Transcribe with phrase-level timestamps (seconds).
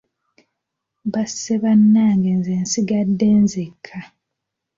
[1.11, 3.97] Basse bannange nze nsigadde nzekka.